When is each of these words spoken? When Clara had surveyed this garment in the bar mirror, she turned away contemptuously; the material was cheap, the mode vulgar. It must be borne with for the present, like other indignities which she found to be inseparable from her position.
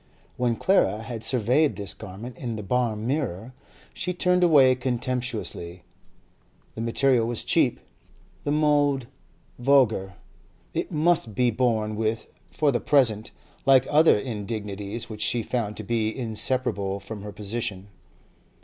When 0.35 0.55
Clara 0.55 1.03
had 1.03 1.23
surveyed 1.23 1.75
this 1.75 1.93
garment 1.93 2.35
in 2.35 2.55
the 2.55 2.63
bar 2.63 2.95
mirror, 2.95 3.53
she 3.93 4.15
turned 4.15 4.43
away 4.43 4.73
contemptuously; 4.73 5.83
the 6.73 6.81
material 6.81 7.27
was 7.27 7.43
cheap, 7.43 7.79
the 8.43 8.51
mode 8.51 9.05
vulgar. 9.59 10.15
It 10.73 10.91
must 10.91 11.35
be 11.35 11.51
borne 11.51 11.95
with 11.95 12.29
for 12.49 12.71
the 12.71 12.79
present, 12.79 13.29
like 13.67 13.85
other 13.91 14.17
indignities 14.17 15.07
which 15.07 15.21
she 15.21 15.43
found 15.43 15.77
to 15.77 15.83
be 15.83 16.09
inseparable 16.17 16.99
from 16.99 17.21
her 17.21 17.31
position. 17.31 17.89